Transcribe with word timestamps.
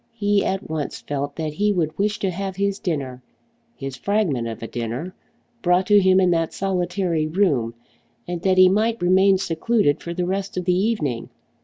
He 0.15 0.43
at 0.43 0.67
once 0.67 1.01
felt 1.01 1.35
that 1.35 1.53
he 1.53 1.71
would 1.71 1.95
wish 1.95 2.17
to 2.17 2.31
have 2.31 2.55
his 2.55 2.79
dinner, 2.79 3.21
his 3.75 3.95
fragment 3.95 4.47
of 4.47 4.63
a 4.63 4.67
dinner, 4.67 5.13
brought 5.61 5.85
to 5.85 5.99
him 5.99 6.19
in 6.19 6.31
that 6.31 6.53
solitary 6.55 7.27
room, 7.27 7.75
and 8.27 8.41
that 8.41 8.57
he 8.57 8.67
might 8.67 8.99
remain 8.99 9.37
secluded 9.37 10.01
for 10.01 10.15
the 10.15 10.25
rest 10.25 10.57
of 10.57 10.65
the 10.65 10.73
evening. 10.73 11.29